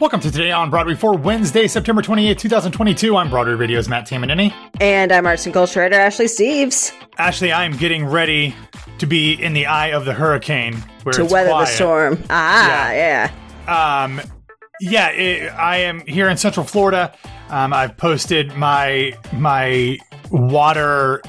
[0.00, 3.16] Welcome to Today on Broadway for Wednesday, September 28, 2022.
[3.16, 4.52] I'm Broadway Radio's Matt Tamanini.
[4.80, 6.92] And I'm arts and culture writer Ashley Steves.
[7.16, 8.54] Ashley, I'm getting ready
[8.98, 10.74] to be in the eye of the hurricane.
[11.04, 11.66] Where to weather quiet.
[11.66, 12.24] the storm.
[12.28, 13.30] Ah, yeah.
[13.68, 14.20] Um,
[14.80, 17.14] yeah, it, I am here in Central Florida.
[17.48, 19.98] Um, I've posted my my
[20.30, 21.22] water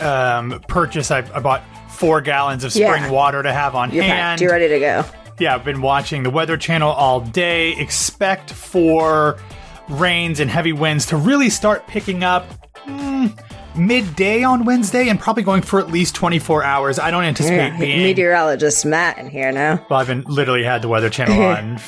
[0.00, 1.10] um, purchase.
[1.10, 3.10] I, I bought four gallons of spring Yeah.
[3.10, 4.12] water to have on You're hand.
[4.18, 4.40] packed.
[4.42, 5.04] You're ready to go.
[5.40, 7.72] Yeah, I've been watching the Weather Channel all day.
[7.72, 9.38] Expect for
[9.88, 12.46] rains and heavy winds to really start picking up
[12.84, 13.42] mm,
[13.74, 16.98] midday on Wednesday and probably going for at least 24 hours.
[16.98, 18.02] I don't anticipate Yeah, being.
[18.02, 19.84] meteorologist Matt in here now.
[19.88, 21.80] well, I've been literally had the Weather Channel on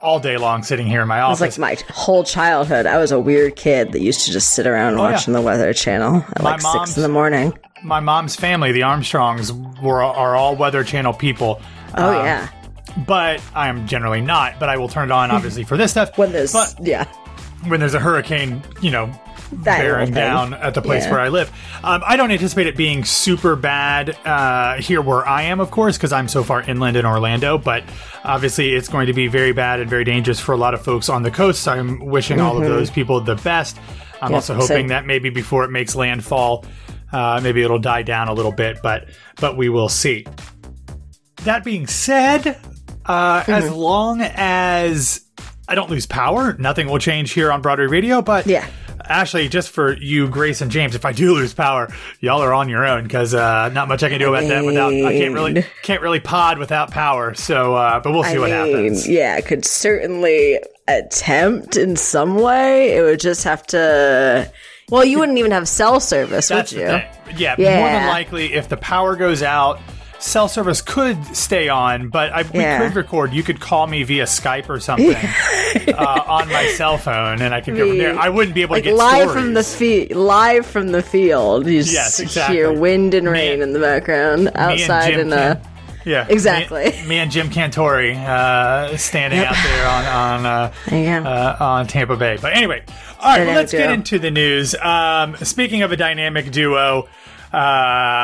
[0.00, 1.40] all day long sitting here in my office.
[1.40, 1.80] It's office.
[1.80, 2.86] like my whole childhood.
[2.86, 6.24] I was a weird kid that used to just sit around watching the Weather Channel
[6.36, 7.52] at My like six in the morning.
[7.82, 9.52] my mom's family, the Armstrongs,
[9.82, 11.60] were are all Weather Channel people.
[11.96, 12.48] Oh Um, yeah,
[13.06, 14.58] But I am generally not.
[14.58, 16.16] But I will turn it on, obviously, for this stuff.
[16.18, 17.04] when there's but yeah
[17.66, 19.06] when there's a hurricane, you know,
[19.50, 21.10] that bearing down at the place Yeah.
[21.10, 21.50] where I live.
[21.82, 25.96] Um, I don't anticipate it being super bad uh, here where I am, of course,
[25.96, 27.58] because I'm so far inland in Orlando.
[27.58, 27.82] But
[28.24, 31.08] obviously, it's going to be very bad and very dangerous for a lot of folks
[31.08, 31.62] on the coast.
[31.62, 33.76] So I'm wishing all of those people the best.
[34.20, 34.88] I'm also hoping same.
[34.88, 36.64] that maybe before it makes landfall,
[37.12, 38.78] uh, maybe it'll die down a little bit.
[38.82, 40.26] But but we will see.
[41.44, 42.56] That being said,
[43.08, 45.22] uh, as long as
[45.66, 48.22] I don't lose power, nothing will change here on Broadway Radio.
[48.22, 48.66] But Yeah.
[49.08, 51.88] Ashley, just for you, Grace, and James, if I do lose power,
[52.20, 54.64] y'all are on your own because uh, not much I can do about that.
[54.64, 57.32] Without I can't really can't really pod without power.
[57.34, 59.08] So, uh, but we'll see I what mean, happens.
[59.08, 62.96] yeah, I could certainly attempt in some way.
[62.96, 64.50] It would just have to.
[64.90, 66.86] Well, you wouldn't even have cell service, That's would you?
[66.86, 67.06] thing.
[67.38, 69.80] Yeah, more than likely, if the power goes out.
[70.20, 72.78] Cell service could stay on, but I, we Yeah.
[72.88, 73.32] could record.
[73.32, 75.14] You could call me via Skype or something
[75.94, 78.18] uh, on my cell phone, and I could go from there.
[78.18, 79.44] I wouldn't be able Like to get live stories.
[79.44, 81.66] from the field, live from the field.
[81.66, 82.56] You Yes, just exactly.
[82.56, 85.54] hear wind and rain Me- in the background outside in a.
[85.56, 85.60] Can-
[86.04, 86.84] yeah, Exactly.
[87.02, 90.72] Me, me and Jim Cantore uh, standing out there on on uh,
[91.28, 92.38] uh, on Tampa Bay.
[92.40, 92.82] But anyway,
[93.20, 94.74] all right, well, let's get into the news.
[94.74, 97.08] Um, speaking of a dynamic duo.
[97.52, 97.56] Uh,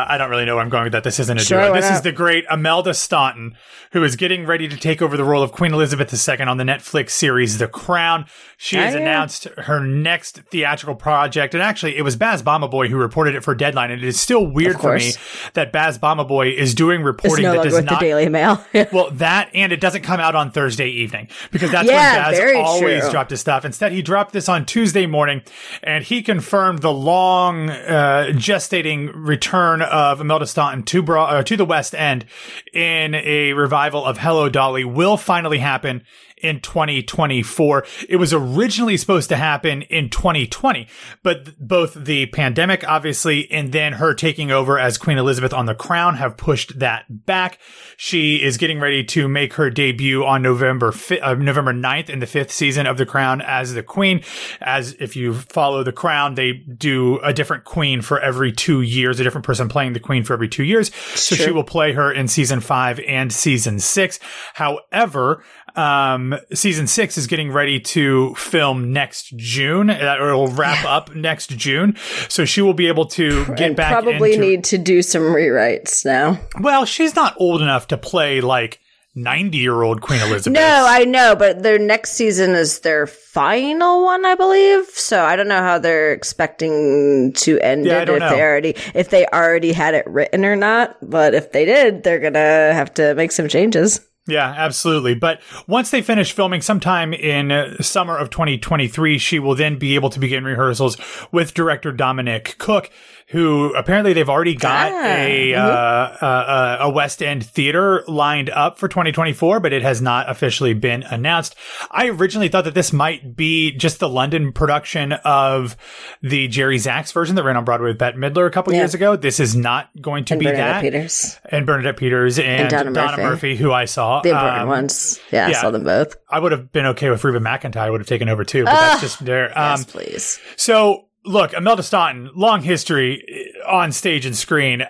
[0.08, 1.04] I don't really know where I'm going with that.
[1.04, 1.74] This isn't a Sure, duo.
[1.74, 3.56] This is the great Imelda Staunton,
[3.92, 6.64] who is getting ready to take over the role of Queen Elizabeth II on the
[6.64, 8.26] Netflix series The Crown.
[8.56, 9.02] She has Oh, yeah.
[9.02, 13.54] announced her next theatrical project, and actually, it was Baz Bamigboye who reported it for
[13.54, 15.12] Deadline, and it is still weird for me
[15.54, 18.64] that Baz Bamigboye is doing reporting no that does not the Daily Mail.
[18.92, 22.56] well, that and it doesn't come out on Thursday evening because that's Yeah, when Baz
[22.66, 23.10] always true.
[23.10, 23.64] dropped his stuff.
[23.64, 25.42] Instead, he dropped this on Tuesday morning,
[25.82, 31.56] and he confirmed the long uh, gestating return of Imelda Staunton to Bra- uh, to
[31.56, 32.26] the West End
[32.72, 36.02] in a revival of Hello Dolly will finally happen
[36.44, 37.86] in 2024.
[38.08, 40.86] It was originally supposed to happen in 2020,
[41.22, 45.64] but th- both the pandemic, obviously, and then her taking over as Queen Elizabeth on
[45.64, 47.58] the crown have pushed that back.
[47.96, 52.18] She is getting ready to make her debut on November fi- uh, November 9th in
[52.18, 54.22] the fifth season of The Crown as the Queen.
[54.60, 59.03] As if you follow The Crown, they do a different Queen for every two years,
[59.10, 60.94] a different person playing the Queen for every two years.
[61.14, 64.20] So she will play her in season five and season six.
[64.54, 65.44] However,
[65.76, 69.90] um, season six is getting ready to film next June.
[69.90, 71.96] Uh, or it'll wrap up next June.
[72.28, 75.22] So she will be able to get and back probably into, need to do some
[75.22, 76.38] rewrites now.
[76.60, 78.80] well, she's not old enough to play like
[79.14, 80.58] 90 year old Queen Elizabeth.
[80.60, 84.86] No, I know, but their next season is their final one, I believe.
[84.88, 88.28] So I don't know how they're expecting to end Yeah, I it if know.
[88.30, 90.96] they already if they already had it written or not.
[91.02, 94.00] But if they did, they're gonna have to make some changes.
[94.26, 95.14] Yeah, absolutely.
[95.14, 99.96] But once they finish filming sometime in uh, summer of 2023, she will then be
[99.96, 100.96] able to begin rehearsals
[101.30, 102.88] with director Dominic Cooke,
[103.28, 108.78] who apparently they've already got Ah, a uh, uh, a West End theater lined up
[108.78, 111.54] for 2024, but it has not officially been announced.
[111.90, 115.76] I originally thought that this might be just the London production of
[116.22, 118.80] the Jerry Zaks version that ran on Broadway with Bette Midler a couple Yeah.
[118.80, 119.16] years ago.
[119.16, 120.80] This is not going to And be Bernadette that.
[120.82, 123.22] Peters, And Bernadette Peters and, Donna Donna, Murphy.
[123.22, 123.56] Murphy.
[123.56, 124.20] who I saw.
[124.20, 125.20] the important Um, ones.
[125.32, 125.58] Yeah, yeah.
[125.58, 126.16] I saw them both.
[126.30, 128.98] I would have been okay with Reba McEntire would have taken over too, but that's
[128.98, 129.46] Ah, just there.
[129.58, 130.40] Um, yes, please.
[130.56, 134.82] so look, Imelda Staunton, long history uh, on stage and screen.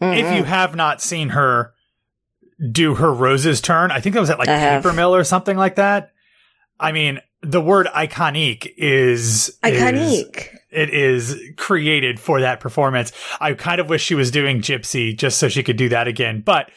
[0.00, 1.72] If you have not seen her
[2.70, 4.82] do her roses turn, I think that was at like I have.
[4.82, 6.12] Paper Mill or something like that.
[6.78, 10.48] I mean, the word iconic is is- Iconic.
[10.70, 13.12] it is created for that performance.
[13.40, 16.42] I kind of wish she was doing Gypsy just so she could do that again.
[16.44, 16.70] But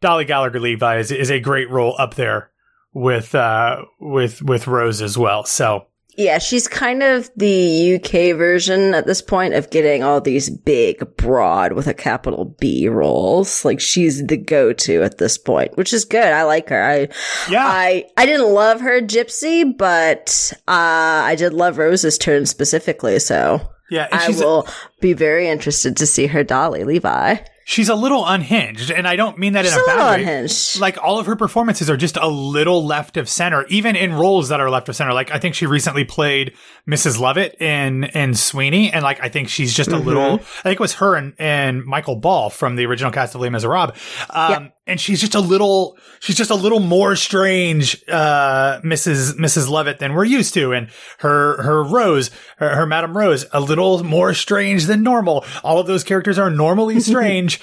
[0.00, 2.50] Dolly Gallagher Levi is, is a great role up there
[2.94, 5.44] with uh with with Rose as well.
[5.44, 10.48] So Yeah, she's kind of the UK version at this point of getting all these
[10.48, 13.64] big, broad with a capital B roles.
[13.66, 16.32] Like she's the go-to at this point, which is good.
[16.32, 16.82] I like her.
[16.82, 17.08] I,
[17.50, 23.18] yeah, I, I didn't love her Gypsy, but uh, I did love Rose's turn specifically.
[23.18, 23.60] So
[23.90, 24.66] yeah, I will
[25.00, 27.36] be very interested to see her Dolly Levi.
[27.68, 30.22] She's a little unhinged, and I don't mean that She's in a bad way.
[30.22, 30.78] unhinged.
[30.78, 34.48] Like all of her performances are just a little left of center, even in roles
[34.50, 35.12] that are left of center.
[35.12, 36.54] Like I think she recently played
[36.88, 37.18] Mrs.
[37.18, 40.34] Lovett in in Sweeney, and like I think she's just a little.
[40.34, 43.50] I think it was her and, and Michael Ball from the original cast of Les
[43.50, 43.98] Miserables,
[44.30, 45.98] um, and she's just a little.
[46.20, 49.32] She's just a little more strange, uh, Mrs.
[49.32, 49.68] Mrs.
[49.68, 50.88] Lovett than we're used to, and
[51.18, 55.44] her her Rose, her, her Madame Rose, a little more strange than normal.
[55.64, 57.60] All of those characters are normally strange,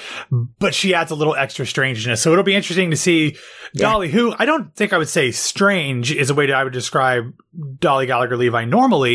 [0.59, 2.21] but she adds a little extra strangeness.
[2.21, 3.37] So it'll be interesting to see
[3.75, 6.73] Dolly, who I don't think I would say strange is a way that I would
[6.73, 7.33] describe
[7.79, 9.12] Dolly Gallagher Levi normally.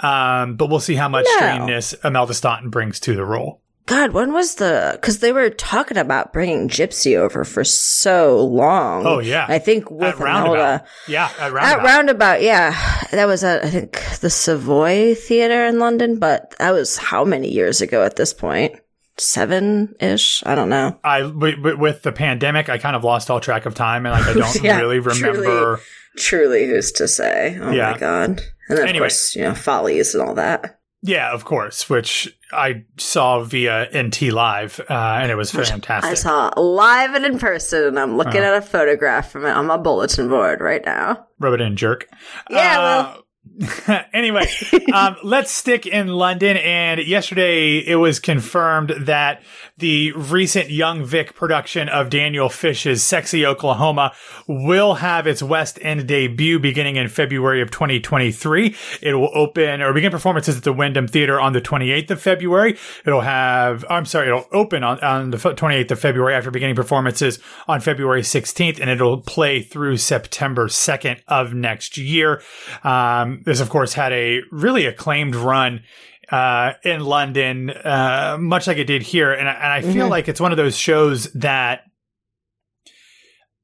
[0.00, 1.36] Um, but we'll see how much No.
[1.36, 3.60] strangeness Imelda Staunton brings to the role.
[3.86, 4.92] God, when was the?
[4.94, 9.04] Because they were talking about bringing Gypsy over for so long.
[9.06, 9.44] Oh, yeah.
[9.46, 10.54] I think with At Roundabout.
[10.54, 10.84] Imelda.
[11.06, 11.84] Yeah, at At Roundabout.
[11.84, 12.70] Roundabout, yeah.
[13.12, 17.50] That was at, I think, the Savoy Theater in London, but that was how many
[17.52, 18.74] years ago at this point?
[19.18, 20.42] Seven ish?
[20.46, 20.98] I don't know.
[21.04, 24.12] I wi- wi- with the pandemic, I kind of lost all track of time, and
[24.14, 25.76] like I don't Yeah, really remember.
[25.76, 25.80] truly.
[26.16, 27.58] Truly, who's to say?
[27.60, 27.92] Oh Yeah.
[27.92, 28.40] my God.
[28.68, 30.80] And then, of course, you know, Follies and all that.
[31.06, 36.10] Yeah, of course, which I saw via NT Live, uh, and it was fantastic.
[36.10, 38.54] I saw live and in person, and I'm looking Uh-huh.
[38.54, 41.26] at a photograph from it on my bulletin board right now.
[41.38, 42.08] Rub it in, jerk.
[42.48, 43.16] Yeah, Uh,
[44.12, 44.48] anyway,
[44.92, 46.56] um, let's stick in London.
[46.56, 49.42] And yesterday it was confirmed that
[49.78, 54.12] the recent Young Vic production of Daniel Fish's Sexy Oklahoma
[54.48, 58.74] will have its West End debut beginning in February of 2023.
[59.02, 62.76] It will open or begin performances at the Wyndham Theater on the 28th of February.
[63.06, 67.38] It'll have, I'm sorry, it'll open on, on the 28th of February after beginning performances
[67.68, 72.42] on February 16th, and it'll play through September 2nd of next year.
[72.82, 75.82] Um, this, of course, had a really acclaimed run
[76.30, 79.32] uh, in London, uh, much like it did here.
[79.32, 80.10] And I, and I feel Mhm.
[80.10, 81.82] like it's one of those shows that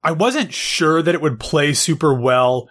[0.03, 2.69] I wasn't sure that it would play super well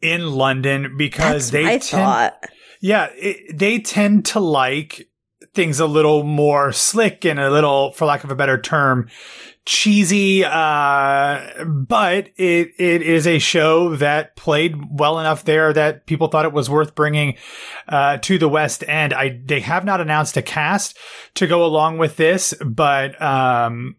[0.00, 2.44] in London because That's they tend, thought.
[2.80, 5.08] yeah, it, they tend to like
[5.54, 9.08] things a little more slick and a little, for lack of a better term,
[9.64, 10.44] cheesy.
[10.44, 16.44] Uh, but it, it is a show that played well enough there that people thought
[16.44, 17.36] it was worth bringing,
[17.88, 19.14] uh, to the West End.
[19.14, 20.98] I, they have not announced a cast
[21.34, 23.96] to go along with this, but, um,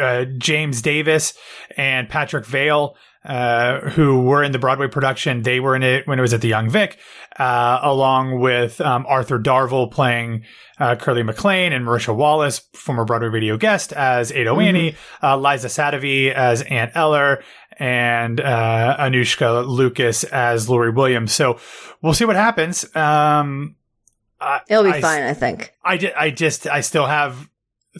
[0.00, 1.34] uh, James Davis
[1.76, 2.94] and Patrick Vaill,
[3.24, 5.42] uh, who were in the Broadway production.
[5.42, 6.98] They were in it when it was at the Young Vic,
[7.38, 10.44] uh, along with um, Arthur Darvill playing
[10.78, 15.68] uh, Curly McLain and Marisha Wallace, former Broadway radio guest, as Ado Annie, uh, Liza
[15.68, 17.42] Sadovy as Aunt Eller,
[17.78, 21.32] and uh, Anushka Lucas as Laurey Williams.
[21.32, 21.58] So
[22.02, 22.84] we'll see what happens.
[22.94, 23.76] Um,
[24.40, 25.72] I- It'll be I- fine, I think.
[25.84, 27.48] I, I just I still have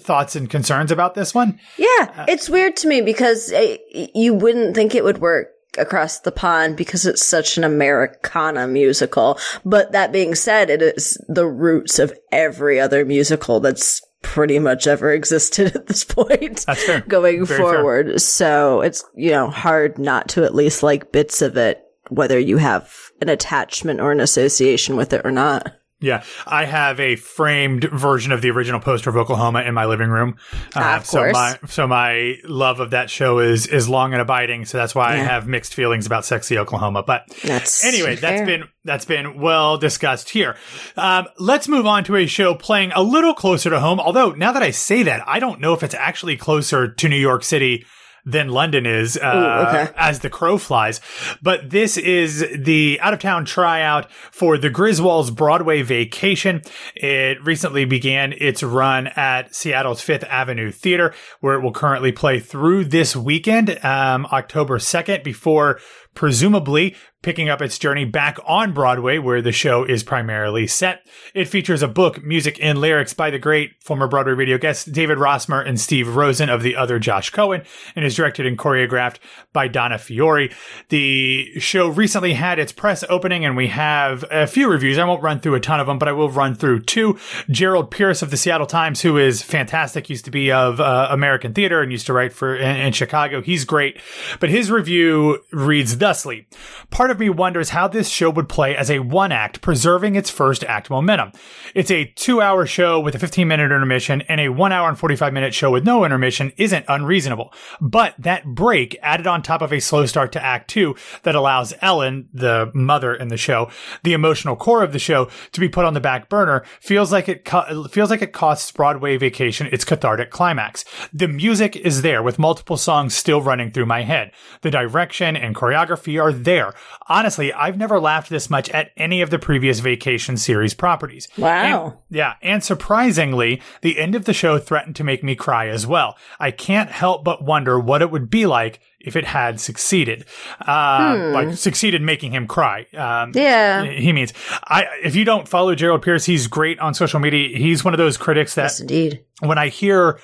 [0.00, 1.58] thoughts and concerns about this one.
[1.76, 5.49] Yeah, it's weird to me because uh, you wouldn't think it would work
[5.79, 9.39] across the pond because it's such an Americana musical.
[9.65, 14.86] But that being said, it is the roots of every other musical that's pretty much
[14.86, 16.65] ever existed at this point.
[16.67, 17.01] That's fair.
[17.08, 17.72] Going Very fair.
[17.74, 18.20] forward.
[18.20, 22.56] So it's, you know, hard not to at least like bits of it, whether you
[22.58, 25.72] have an attachment or an association with it or not.
[26.05, 30.11] Yeah, I have a framed version of the original poster of Oklahoma in my living
[30.11, 30.37] room.
[30.77, 34.20] Uh, Ah, of so my so my love of that show is is long and
[34.20, 34.65] abiding.
[34.67, 37.03] So that's why I have mixed feelings about sexy Oklahoma.
[37.03, 38.46] But That's anyway, that's fair.
[38.46, 40.56] been that's been well discussed here.
[40.96, 43.99] Um, let's move on to a show playing a little closer to home.
[43.99, 47.17] Although now that I say that, I don't know if it's actually closer to New
[47.17, 47.87] York City
[48.24, 49.93] than London is uh, okay.
[49.96, 51.00] as the crow flies.
[51.43, 56.62] But this is the out of town tryout for the Griswolds Broadway Vacation.
[56.94, 62.40] It recently began its run at Seattle's Fifth Avenue Theater, where it will currently play
[62.40, 65.81] through this weekend, um, October 2nd, before
[66.14, 71.06] presumably picking up its journey back on Broadway, where the show is primarily set.
[71.32, 75.16] It features a book, music, and lyrics by the great former Broadway radio guests David
[75.16, 77.62] Rossmer and Steve Rosen of the other Josh Cohen,
[77.96, 79.16] and is directed and choreographed
[79.54, 80.52] by Donna Feore.
[80.90, 84.98] The show recently had its press opening, and we have a few reviews.
[84.98, 87.19] I won't run through a ton of them, but I will run through two.
[87.48, 91.54] Gerald Pierce of the Seattle Times, who is fantastic, used to be of uh, American
[91.54, 93.40] theater and used to write for in, in Chicago.
[93.40, 93.98] He's great,
[94.40, 96.46] but his review reads thusly.
[96.90, 100.31] Part of me wonders how this show would play as a one act, preserving its
[100.31, 101.33] first act momentum.
[101.75, 104.99] It's a two hour show with a 15 minute intermission, and a one hour and
[104.99, 107.53] 45 minute show with no intermission isn't unreasonable.
[107.81, 111.75] But that break added on top of a slow start to act two that allows
[111.81, 113.71] Ellen, the mother in the show,
[114.03, 117.29] the emotional core of the show, to be put on the back burner feels like
[117.29, 120.85] it co- feels like it costs Broadway Vacation its cathartic climax.
[121.13, 124.33] The music is there with multiple songs still running through my head.
[124.63, 126.75] The direction and choreography are there.
[127.08, 131.29] Honestly, I've never laughed this much at any of the previous Vacation series properties.
[131.37, 131.84] Wow.
[131.84, 135.87] And- yeah, and surprisingly, the end of the show threatened to make me cry as
[135.87, 136.17] well.
[136.41, 140.25] I can't help but wonder what it would be like if it had succeeded,
[140.67, 142.87] uh, like succeeded making him cry.
[142.96, 143.84] Um, Yeah.
[143.84, 144.32] he means
[144.65, 144.87] I.
[145.03, 147.58] If you don't follow Gerald Pierce, he's great on social media.
[147.58, 149.20] He's one of those critics that Yes, indeed.
[149.41, 150.19] when I hear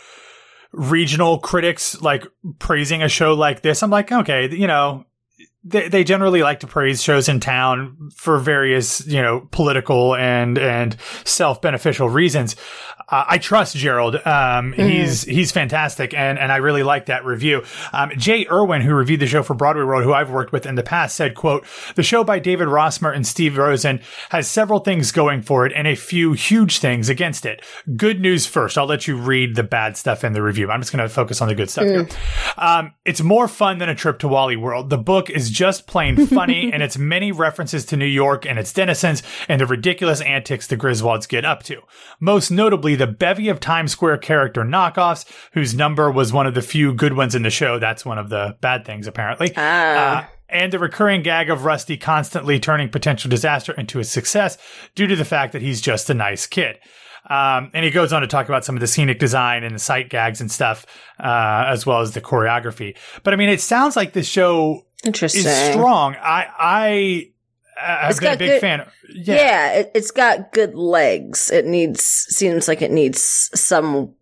[0.72, 2.26] regional critics like
[2.58, 5.04] praising a show like this, I'm like, okay, you know,
[5.62, 10.58] they, they generally like to praise shows in town for various, you know, political and,
[10.58, 12.56] and self beneficial reasons.
[13.10, 14.16] Uh, I trust Gerald.
[14.26, 16.14] Um, he's, he's fantastic.
[16.14, 17.64] And, and I really like that review.
[17.92, 20.74] Um, Jay Irwin, who reviewed the show for Broadway World, who I've worked with in
[20.74, 24.00] the past said, quote, the show by David Rossmer and Steve Rosen
[24.30, 27.64] has several things going for it and a few huge things against it.
[27.96, 28.78] Good news first.
[28.78, 30.70] I'll let you read the bad stuff in the review.
[30.70, 32.08] I'm just going to focus on the good stuff here.
[32.56, 34.90] Um, it's more fun than a trip to Wally World.
[34.90, 38.72] The book is just plain funny and its many references to New York and its
[38.72, 41.80] denizens and the ridiculous antics the Griswolds get up to.
[42.20, 46.60] Most notably, the bevy of Times Square character knockoffs, whose number was one of the
[46.60, 47.78] few good ones in the show.
[47.78, 49.56] That's one of the bad things, apparently.
[49.56, 54.58] Uh, and the recurring gag of Rusty constantly turning potential disaster into a success
[54.94, 56.78] due to the fact that he's just a nice kid.
[57.28, 59.78] Um, and he goes on to talk about some of the scenic design and the
[59.78, 60.84] sight gags and stuff,
[61.18, 62.96] uh, as well as the choreography.
[63.22, 65.46] But I mean, it sounds like this show Interesting.
[65.46, 66.16] is strong.
[66.16, 67.29] I, I,
[67.80, 68.86] have It's been a big good- fan.
[69.14, 69.72] Yeah, Yeah.
[69.72, 71.50] it, it's got good legs.
[71.50, 74.14] It needs seems like it needs some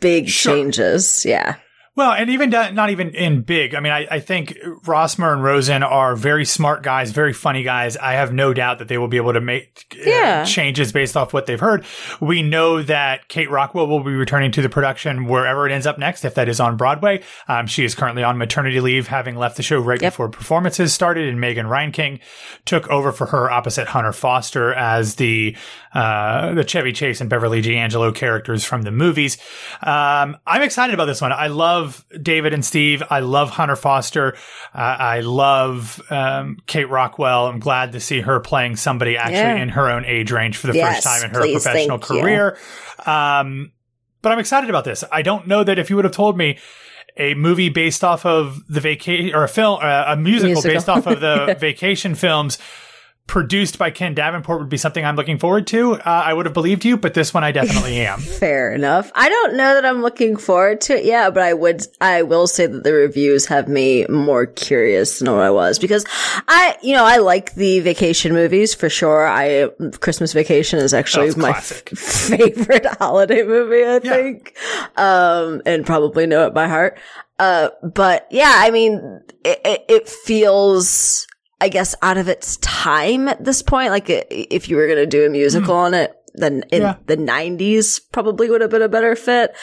[0.00, 0.54] big Sure.
[0.54, 1.24] changes.
[1.24, 1.56] Yeah.
[1.96, 3.72] Well, and even not even in big.
[3.74, 7.96] I mean, I, I think Rossmer and Rosen are very smart guys, very funny guys.
[7.96, 11.32] I have no doubt that they will be able to make uh, changes based off
[11.32, 11.84] what they've heard.
[12.20, 15.96] We know that Kate Rockwell will be returning to the production wherever it ends up
[15.98, 17.22] next, if that is on Broadway.
[17.46, 20.12] Um, she is currently on maternity leave, having left the show right Yep.
[20.14, 22.18] before performances started, and Megan Reinking
[22.64, 25.56] took over for her opposite Hunter Foster as the
[25.94, 29.38] uh, the Chevy Chase and Beverly D'Angelo characters from the movies.
[29.80, 31.30] Um, I'm excited about this one.
[31.30, 31.83] I love
[32.22, 33.02] David and Steve.
[33.10, 34.34] I love Hunter Foster.
[34.74, 37.46] Uh, I love um, Kate Rockwell.
[37.46, 39.56] I'm glad to see her playing somebody actually Yeah.
[39.62, 42.56] in her own age range for the Yes, first time in her please, professional career.
[43.06, 43.72] Um,
[44.22, 45.04] but I'm excited about this.
[45.12, 46.58] I don't know that if you would have told me
[47.16, 50.72] a movie based off of the vacation or a film, uh, a musical, Musical.
[50.72, 52.58] based off of the vacation films
[53.26, 55.94] produced by Ken Davenport would be something I'm looking forward to.
[55.94, 58.20] Uh, I would have believed you, but this one I definitely am.
[58.20, 59.10] Fair enough.
[59.14, 62.46] I don't know that I'm looking forward to it yet, but I would, I will
[62.46, 66.04] say that the reviews have me more curious than what I was because
[66.48, 69.26] I, you know, I like the vacation movies for sure.
[69.26, 69.68] I,
[70.00, 74.12] Christmas Vacation is actually it's my f- favorite holiday movie, I Yeah.
[74.12, 74.54] think.
[74.96, 76.98] Um, and probably know it by heart.
[77.38, 81.26] Uh, but yeah, I mean, it, it, it feels,
[81.60, 83.90] I guess, out of its time at this point.
[83.90, 86.96] Like if you were going to do a musical on it, then in Yeah.
[87.06, 89.54] the 90s probably would have been a better fit.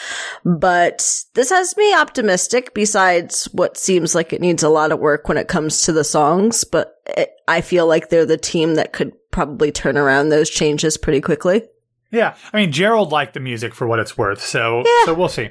[0.44, 5.28] But this has me optimistic besides what seems like it needs a lot of work
[5.28, 6.64] when it comes to the songs.
[6.64, 10.96] But it, I feel like they're the team that could probably turn around those changes
[10.96, 11.62] pretty quickly.
[12.10, 15.04] Yeah, I mean Gerald liked the music for what it's worth, so Yeah.
[15.06, 15.48] so we'll see.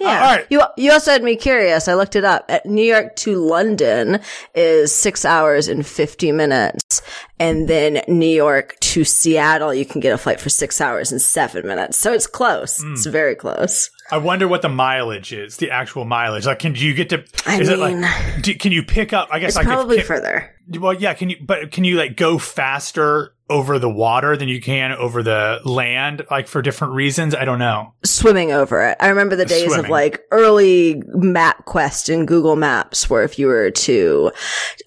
[0.00, 0.06] Yeah.
[0.08, 0.46] Uh, all right.
[0.50, 1.88] You you also had me curious.
[1.88, 2.44] I looked it up.
[2.48, 4.20] At New York to London
[4.54, 7.02] is six hours and fifty minutes,
[7.38, 11.20] and then New York to Seattle, you can get a flight for six hours and
[11.20, 11.98] seven minutes.
[11.98, 12.80] So it's close.
[12.82, 12.92] Hmm.
[12.94, 13.90] It's very close.
[14.12, 16.44] I wonder what the mileage is, the actual mileage.
[16.44, 17.24] Like, can you get to?
[17.46, 18.42] I is it mean, like?
[18.42, 19.28] Do, can you pick up?
[19.30, 20.56] I guess it's like if- probably can- further.
[20.78, 21.14] Well, yeah.
[21.14, 21.36] Can you?
[21.40, 26.24] But can you like go faster over the water than you can over the land?
[26.30, 27.34] Like for different reasons?
[27.34, 27.92] I don't know.
[28.04, 28.96] Swimming over it.
[29.00, 33.70] I remember the days of like early MapQuest in Google Maps, where if you were
[33.70, 34.32] to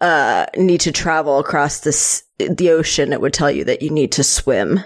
[0.01, 4.12] uh, need to travel across this the ocean, it would tell you that you need
[4.13, 4.79] to swim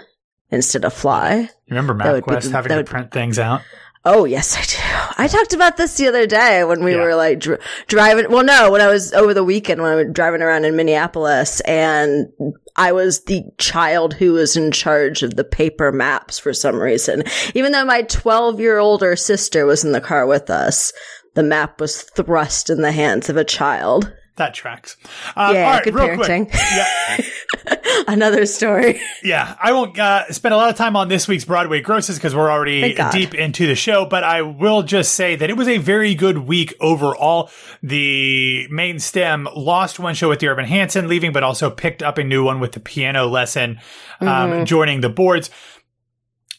[0.50, 1.36] instead of fly.
[1.36, 3.62] You remember That would be MapQuest having to print things out?
[4.10, 5.22] Oh yes, I do.
[5.22, 7.02] I talked about this the other day when we Yeah.
[7.02, 8.30] were like dr- driving.
[8.30, 11.60] Well, no, when I was over the weekend when I was driving around in Minneapolis,
[11.60, 12.28] and
[12.74, 17.22] I was the child who was in charge of the paper maps for some reason.
[17.54, 20.90] Even though my twelve-year older sister was in the car with us,
[21.34, 24.10] the map was thrust in the hands of a child.
[24.38, 24.96] That tracks.
[25.36, 26.50] Uh, Yeah, all right, good parenting.
[26.50, 26.54] quick.
[26.54, 27.74] Yeah,
[28.08, 29.00] Another story.
[29.22, 29.56] yeah.
[29.60, 32.50] I won't uh, spend a lot of time on this week's Broadway grosses because we're
[32.50, 34.06] already deep into the show.
[34.06, 37.50] But I will just say that it was a very good week overall.
[37.82, 42.18] The main stem lost one show with Dear Evan Hansen leaving, but also picked up
[42.18, 43.80] a new one with the piano lesson
[44.20, 44.64] um, Mm-hmm.
[44.64, 45.50] joining the boards.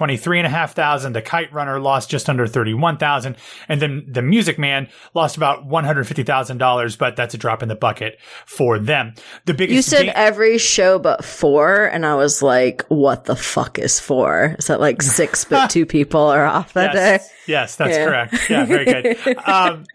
[0.52, 1.14] 23,500.
[1.14, 3.36] The Kite Runner lost just under 31,000.
[3.68, 8.20] And then The Music Man lost about $150,000, but that's a drop in the bucket
[8.46, 9.14] for them.
[9.46, 13.36] The biggest You said gain- every show but four, and I was like, "What the
[13.36, 14.56] fuck is four?
[14.60, 18.06] Is that like six but two people are off that yes, day?" yes, that's Yeah.
[18.06, 18.50] correct.
[18.50, 19.38] Yeah, very good.
[19.48, 19.86] Um,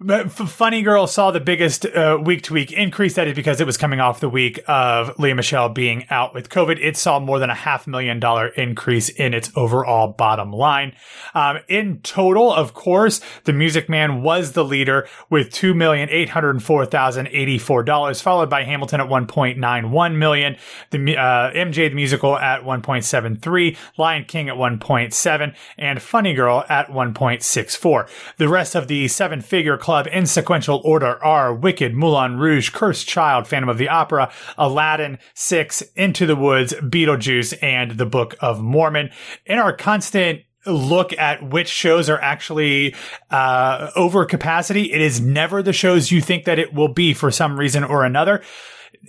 [0.00, 1.84] Funny Girl saw the biggest
[2.22, 3.14] week to week increase.
[3.14, 6.48] That is because it was coming off the week of Lea Michele being out with
[6.48, 6.78] COVID.
[6.80, 10.94] It saw more than a half million dollar increase in its overall bottom line.
[11.34, 16.28] Um, in total, of course, the Music Man was the leader with two million eight
[16.28, 20.58] hundred four thousand eighty four dollars, followed by Hamilton at one point nine one million,
[20.90, 25.12] the uh, MJ the musical at one point seven three, Lion King at one point
[25.12, 28.06] seven, and Funny Girl at one point six four.
[28.36, 33.08] The rest of the seven figure club in sequential order are Wicked, Moulin Rouge, Cursed
[33.08, 38.60] Child, Phantom of the Opera, Aladdin, Six, Into the Woods, Beetlejuice, and the Book of
[38.60, 39.08] Mormon.
[39.46, 42.94] In our constant look at which shows are actually
[43.30, 47.30] uh, over capacity, it is never the shows you think that it will be for
[47.30, 48.42] some reason or another.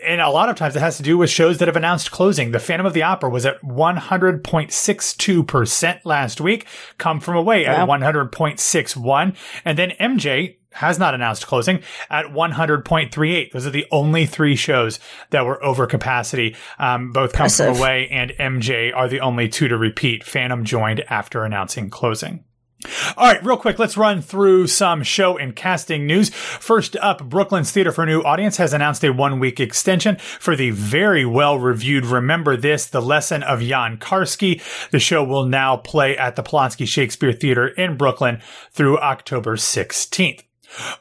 [0.07, 2.51] And a lot of times it has to do with shows that have announced closing.
[2.51, 9.35] The Phantom of the Opera was at 100.62% last week, come from away at 100.61.
[9.65, 13.51] And then MJ has not announced closing at 100.38.
[13.51, 14.99] Those are the only three shows
[15.31, 16.55] that were over capacity.
[16.77, 17.77] Um, both Impressive.
[17.77, 20.23] away and MJ are the only two to repeat.
[20.23, 22.43] Phantom joined after announcing closing.
[23.17, 26.29] All right, real quick, let's run through some show and casting news.
[26.29, 30.55] First up, Brooklyn's Theater for a New Audience has announced a one week extension for
[30.55, 34.61] the very well reviewed Remember This, the lesson of Jan Karski.
[34.91, 40.43] The show will now play at the Polonsky Shakespeare Theater in Brooklyn through October 16th.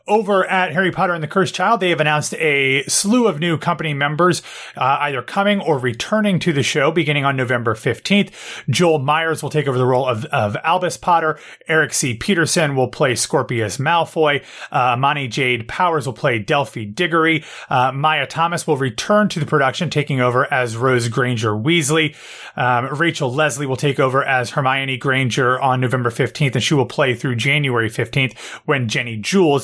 [0.06, 3.58] Over at Harry Potter and the Cursed Child, they have announced a slew of new
[3.58, 4.42] company members,
[4.76, 8.30] uh, either coming or returning to the show beginning on November 15th.
[8.70, 11.38] Joel Myers will take over the role of, of Albus Potter.
[11.68, 12.14] Eric C.
[12.14, 14.44] Peterson will play Scorpius Malfoy.
[14.72, 17.44] Uh, Monty Jade Powers will play Delphi Diggory.
[17.68, 22.16] Uh, Maya Thomas will return to the production, taking over as Rose Granger Weasley.
[22.56, 26.86] Um, Rachel Leslie will take over as Hermione Granger on November 15th, and she will
[26.86, 29.16] play through January 15th when Jenny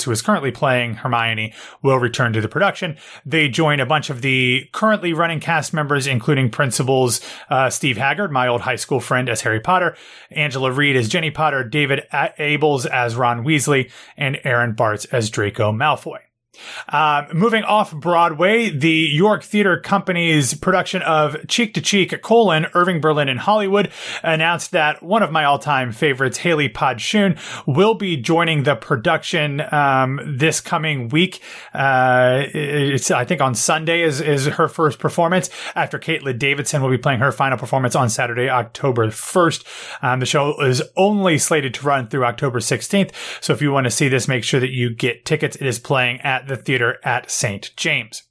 [0.02, 2.96] Who is currently playing Hermione, will return to the production.
[3.24, 8.32] They join a bunch of the currently running cast members, including principals uh, Steve Haggard,
[8.32, 9.96] my old high school friend, as Harry Potter,
[10.30, 15.72] Angela Reed as Ginny Potter, David Abeles as Ron Weasley, and Aaron Bartz as Draco
[15.72, 16.18] Malfoy.
[16.88, 23.00] Um, moving off Broadway, the York Theater Company's production of Cheek to Cheek, colon, Irving
[23.00, 23.90] Berlin in Hollywood,
[24.22, 30.20] announced that one of my all-time favorites, Hayley Podschun, will be joining the production um,
[30.24, 31.40] this coming week.
[31.72, 36.90] Uh, it's, I think, on Sunday is, is her first performance after Caitlin Davidson will
[36.90, 39.64] be playing her final performance on Saturday, October 1st.
[40.02, 43.12] Um, the show is only slated to run through October 16th.
[43.40, 45.56] So if you want to see this, make sure that you get tickets.
[45.56, 47.72] It is playing at the theater at St.
[47.76, 48.24] Jean's.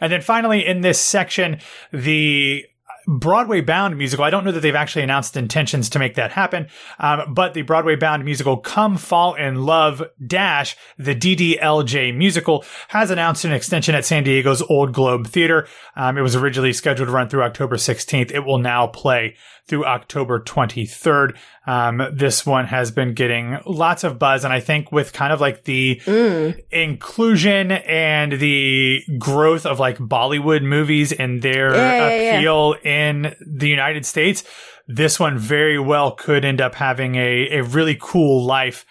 [0.00, 1.60] And then finally in this section,
[1.92, 2.66] the
[3.06, 4.24] Broadway bound musical.
[4.24, 7.62] I don't know that they've actually announced intentions to make that happen, um, but the
[7.62, 13.94] Broadway bound musical Come Fall in Love Dash, the DDLJ musical, has announced an extension
[13.94, 15.66] at San Diego's Old Globe Theater.
[15.96, 18.30] Um, it was originally scheduled to run through October 16th.
[18.32, 19.36] It will now play
[19.66, 21.34] through October 23rd.
[21.66, 24.44] Um, this one has been getting lots of buzz.
[24.44, 26.60] And I think with kind of like the Mm.
[26.70, 32.40] inclusion and the growth of like Bollywood movies and their Yeah, yeah, yeah.
[32.94, 34.44] In the United States,
[34.86, 38.84] this one very well could end up having a, a really cool life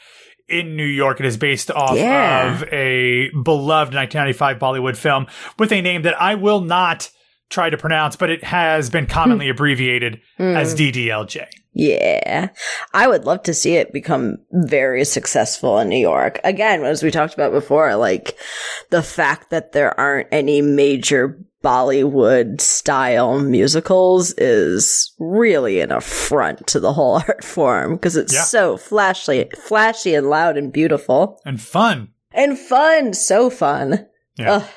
[0.49, 1.19] in New York.
[1.19, 2.53] It is based off Yeah.
[2.55, 7.09] of a beloved 1995 Bollywood film with a name that I will not
[7.49, 10.55] try to pronounce, but it has been commonly abbreviated Hmm.
[10.55, 11.45] as DDLJ.
[11.75, 12.49] Yeah.
[12.93, 16.39] I would love to see it become very successful in New York.
[16.43, 18.35] Again, as we talked about before, like
[18.91, 26.79] the fact that there aren't any major Bollywood style musicals is really an affront to
[26.79, 28.43] the whole art form because it's Yeah.
[28.43, 32.09] so flashy, flashy and loud and beautiful And fun.
[32.31, 33.13] and fun.
[33.13, 34.05] So fun.
[34.37, 34.55] Yeah.
[34.55, 34.69] Ugh.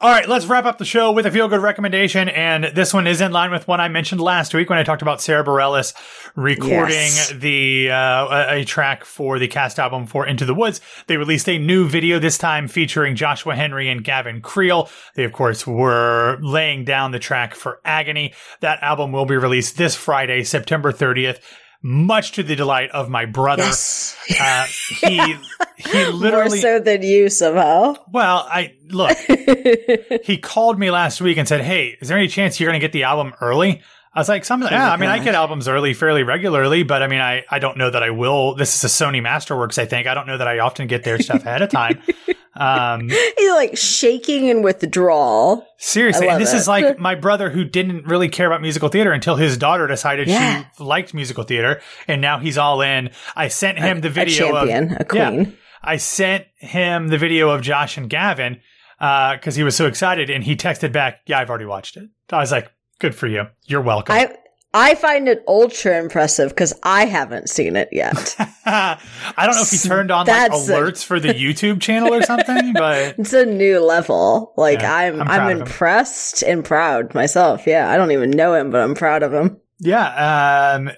[0.00, 2.28] All right, let's wrap up the show with a feel good recommendation.
[2.28, 5.02] And this one is in line with one I mentioned last week when I talked
[5.02, 5.94] about Sara Bareilles
[6.34, 7.32] recording Yes.
[7.32, 10.80] the uh, a, a track for the cast album for Into the Woods.
[11.06, 14.88] They released a new video this time featuring Joshua Henry and Gavin Creel.
[15.14, 18.34] They, of course, were laying down the track for Agony.
[18.60, 21.40] That album will be released this Friday, September 30th.
[21.80, 23.62] Much to the delight of my brother.
[23.62, 24.16] Yes.
[24.40, 24.66] Uh,
[25.00, 25.36] he
[25.76, 27.94] he More literally so than you somehow.
[28.12, 29.16] well, I look,
[30.24, 32.84] he called me last week and said, "Hey, is there any chance you're going to
[32.84, 33.82] get the album early?"
[34.18, 34.90] I was like, "Some, yeah.
[34.92, 37.88] I mean, I get albums early fairly regularly, but I mean, I I don't know
[37.88, 38.56] that I will.
[38.56, 40.08] This is a Sony Masterworks, I think.
[40.08, 42.02] I don't know that I often get their stuff ahead of time.
[42.60, 45.64] Um, He's like shaking and withdrawal.
[45.76, 46.56] seriously, and this it.
[46.56, 50.26] is like my brother who didn't really care about musical theater until his daughter decided
[50.26, 50.64] Yeah.
[50.76, 53.10] she liked musical theater, and now he's all in.
[53.36, 55.30] I sent him the A video of champion, a Yeah.
[55.30, 55.56] queen.
[55.84, 58.60] I sent him the video of Josh and Gavin
[58.98, 62.38] because he was so excited, and he texted back, "Yeah, I've already watched it." I
[62.40, 63.46] was like, "Good for you.
[63.66, 64.36] You're welcome." I
[64.74, 68.36] I find it ultra impressive because I haven't seen it yet.
[68.66, 68.98] I
[69.36, 72.22] don't know if he turned on like That's a- alerts for the YouTube channel or
[72.22, 74.52] something, but it's a new level.
[74.56, 77.66] Like Yeah, I'm, I'm I'm, impressed and proud myself.
[77.66, 79.58] Yeah, I don't even know him, but I'm proud of him.
[79.78, 80.90] yeah, um,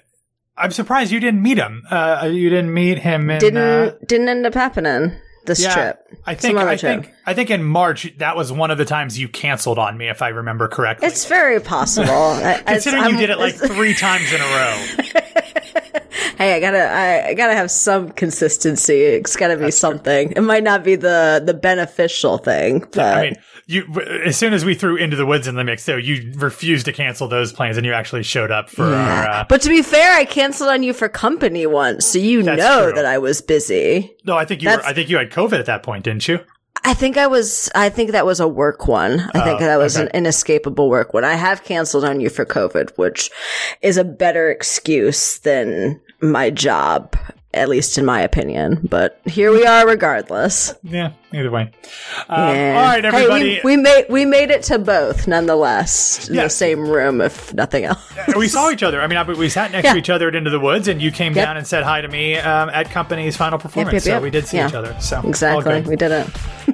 [0.57, 1.83] I'm surprised you didn't meet him.
[1.89, 3.39] Uh, you didn't meet him in.
[3.39, 6.19] Didn't uh, didn't end up happening this yeah, trip.
[6.25, 6.57] I think.
[6.57, 7.03] I trip.
[7.03, 7.13] think.
[7.25, 10.21] I think in March that was one of the times you canceled on me, if
[10.21, 11.07] I remember correctly.
[11.07, 12.11] It's very possible.
[12.11, 15.21] I- Considering you I'm- did it like three times in a row.
[16.41, 19.01] hey, I gotta, I, I gotta have some consistency.
[19.01, 20.31] It's gotta be something.
[20.31, 23.35] It might not be the the beneficial thing, but I mean,
[23.67, 23.85] you
[24.25, 26.93] as soon as we threw into the woods in the mix, though, you refused to
[26.93, 29.29] cancel those plans, and you actually showed up for our.
[29.29, 32.59] Uh, But to be fair, I canceled on you for company once, so you That's
[32.59, 32.93] know true.
[32.95, 34.15] that I was busy.
[34.25, 34.69] no, I think you.
[34.69, 36.39] Were, I think you had COVID at that point, didn't you?
[36.83, 37.69] I think I was.
[37.75, 39.19] I think that was a work one.
[39.35, 40.05] I think Oh, that was okay.
[40.07, 41.23] an inescapable work one.
[41.23, 43.29] I have canceled on you for COVID, which
[43.81, 47.15] is a better excuse than my job,
[47.53, 48.87] at least in my opinion.
[48.89, 50.73] But here we are, regardless.
[50.83, 51.11] Yeah.
[51.33, 51.71] Either way.
[52.29, 52.75] Um, Yeah.
[52.77, 53.55] All right, everybody.
[53.55, 56.27] Hey, we, we made we made it to both, nonetheless.
[56.29, 56.43] in Yeah.
[56.43, 58.11] The same room, if nothing else.
[58.35, 59.01] we saw each other.
[59.01, 59.93] I mean, I- we sat next Yeah.
[59.93, 61.45] to each other at Into the Woods, and you came Yep.
[61.45, 63.93] down and said hi to me um, at company's final performance.
[63.93, 64.21] yep, So yep.
[64.21, 64.95] we did see each other.
[64.99, 66.27] So Exactly, we did it.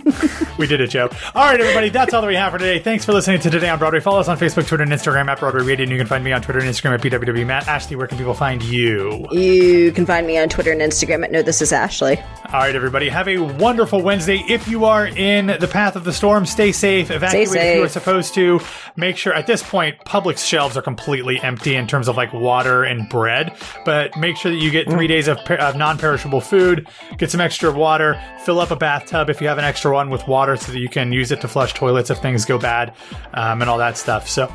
[0.58, 1.10] We did it, Joe.
[1.36, 1.90] All right, everybody.
[1.90, 2.80] That's all that we have for today.
[2.80, 4.00] Thanks for listening to Today on Broadway.
[4.00, 5.84] Follow us on Facebook, Twitter, and Instagram at Broadway Radio.
[5.84, 7.68] And you can find me on Twitter and Instagram at PWW Matt.
[7.68, 9.28] Ashley, where can people find you?
[9.32, 12.18] You can find me on Twitter and Instagram at No This Is Ashley.
[12.18, 13.08] All right, everybody.
[13.10, 14.44] Have a wonderful Wednesday.
[14.48, 17.12] If you are in the path of the storm, stay safe.
[17.12, 17.86] Evacuate if you safe.
[17.86, 18.60] are supposed to.
[18.96, 22.84] Make sure at this point, public shelves are completely empty in terms of like water
[22.84, 23.56] and bread.
[23.86, 25.10] But make sure that you get three mm.
[25.10, 26.88] days of, per- of non perishable food.
[27.18, 28.20] Get some extra water.
[28.44, 30.90] Fill up a bathtub if you have an extra one with water so that you
[30.90, 32.94] can use it to flush toilets if things go bad
[33.34, 34.30] um, and all that stuff.
[34.30, 34.52] So,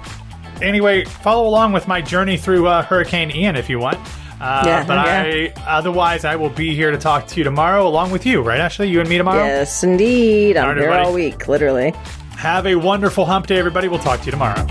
[0.60, 3.98] anyway, follow along with my journey through uh, Hurricane Ian if you want.
[4.40, 5.22] Uh, Yeah, but yeah.
[5.66, 8.60] I otherwise I will be here to talk to you tomorrow along with you, right,
[8.60, 8.88] Ashley?
[8.88, 9.44] You and me tomorrow.
[9.44, 10.56] Yes, indeed.
[10.56, 11.06] I'm All right, here everybody.
[11.08, 11.92] all week, literally.
[12.36, 13.88] Have a wonderful hump day, everybody.
[13.88, 14.66] We'll talk to you tomorrow.